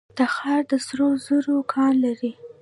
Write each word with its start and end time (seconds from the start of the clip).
تخار 0.17 0.61
د 0.71 0.73
سرو 0.85 1.09
زرو 1.25 1.57
کان 1.73 1.93
لري 2.03 2.31